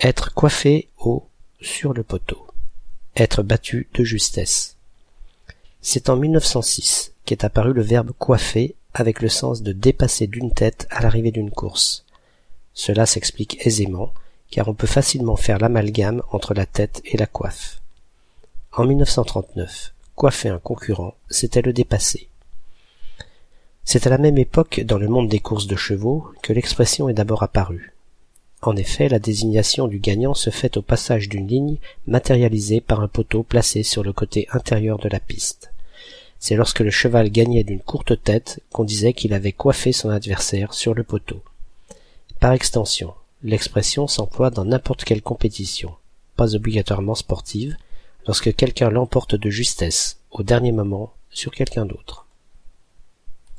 Être 0.00 0.32
coiffé 0.32 0.86
au 0.98 1.26
sur 1.60 1.92
le 1.92 2.04
poteau. 2.04 2.46
Être 3.16 3.42
battu 3.42 3.88
de 3.94 4.04
justesse. 4.04 4.76
C'est 5.80 6.08
en 6.08 6.14
1906 6.14 7.14
qu'est 7.24 7.42
apparu 7.42 7.72
le 7.72 7.82
verbe 7.82 8.12
coiffer 8.16 8.76
avec 8.94 9.20
le 9.20 9.28
sens 9.28 9.60
de 9.60 9.72
dépasser 9.72 10.28
d'une 10.28 10.52
tête 10.52 10.86
à 10.90 11.02
l'arrivée 11.02 11.32
d'une 11.32 11.50
course. 11.50 12.04
Cela 12.74 13.06
s'explique 13.06 13.66
aisément, 13.66 14.12
car 14.52 14.68
on 14.68 14.74
peut 14.74 14.86
facilement 14.86 15.34
faire 15.34 15.58
l'amalgame 15.58 16.22
entre 16.30 16.54
la 16.54 16.64
tête 16.64 17.02
et 17.04 17.16
la 17.16 17.26
coiffe. 17.26 17.80
En 18.70 18.84
1939, 18.84 19.92
coiffer 20.14 20.50
un 20.50 20.60
concurrent, 20.60 21.14
c'était 21.28 21.62
le 21.62 21.72
dépasser. 21.72 22.28
C'est 23.82 24.06
à 24.06 24.10
la 24.10 24.18
même 24.18 24.38
époque, 24.38 24.78
dans 24.78 24.98
le 24.98 25.08
monde 25.08 25.28
des 25.28 25.40
courses 25.40 25.66
de 25.66 25.74
chevaux, 25.74 26.30
que 26.40 26.52
l'expression 26.52 27.08
est 27.08 27.14
d'abord 27.14 27.42
apparue. 27.42 27.94
En 28.62 28.74
effet, 28.74 29.08
la 29.08 29.18
désignation 29.20 29.86
du 29.86 30.00
gagnant 30.00 30.34
se 30.34 30.50
fait 30.50 30.76
au 30.76 30.82
passage 30.82 31.28
d'une 31.28 31.46
ligne 31.46 31.76
matérialisée 32.06 32.80
par 32.80 33.00
un 33.00 33.08
poteau 33.08 33.42
placé 33.42 33.82
sur 33.82 34.02
le 34.02 34.12
côté 34.12 34.48
intérieur 34.52 34.98
de 34.98 35.08
la 35.08 35.20
piste. 35.20 35.72
C'est 36.40 36.56
lorsque 36.56 36.80
le 36.80 36.90
cheval 36.90 37.30
gagnait 37.30 37.64
d'une 37.64 37.80
courte 37.80 38.22
tête 38.22 38.60
qu'on 38.72 38.84
disait 38.84 39.12
qu'il 39.12 39.32
avait 39.32 39.52
coiffé 39.52 39.92
son 39.92 40.10
adversaire 40.10 40.74
sur 40.74 40.94
le 40.94 41.04
poteau. 41.04 41.42
Par 42.40 42.52
extension, 42.52 43.14
l'expression 43.42 44.06
s'emploie 44.06 44.50
dans 44.50 44.64
n'importe 44.64 45.04
quelle 45.04 45.22
compétition, 45.22 45.94
pas 46.36 46.54
obligatoirement 46.54 47.16
sportive, 47.16 47.76
lorsque 48.26 48.54
quelqu'un 48.54 48.90
l'emporte 48.90 49.34
de 49.34 49.50
justesse, 49.50 50.18
au 50.30 50.42
dernier 50.42 50.72
moment, 50.72 51.12
sur 51.30 51.52
quelqu'un 51.52 51.86
d'autre. 51.86 52.27